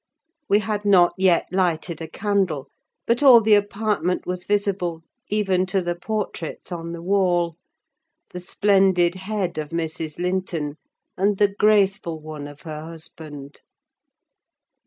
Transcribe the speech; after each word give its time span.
We 0.49 0.57
had 0.57 0.83
not 0.83 1.13
yet 1.15 1.45
lighted 1.51 2.01
a 2.01 2.07
candle, 2.07 2.67
but 3.05 3.21
all 3.21 3.39
the 3.39 3.53
apartment 3.53 4.25
was 4.25 4.45
visible, 4.45 5.03
even 5.29 5.67
to 5.67 5.79
the 5.79 5.93
portraits 5.93 6.71
on 6.71 6.91
the 6.91 7.03
wall: 7.03 7.55
the 8.33 8.39
splendid 8.39 9.13
head 9.13 9.59
of 9.59 9.69
Mrs. 9.69 10.17
Linton, 10.17 10.77
and 11.15 11.37
the 11.37 11.49
graceful 11.53 12.19
one 12.19 12.47
of 12.47 12.61
her 12.61 12.81
husband. 12.81 13.61